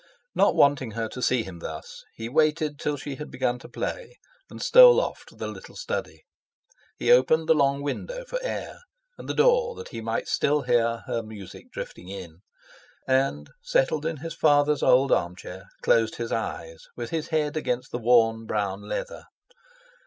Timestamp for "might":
10.01-10.27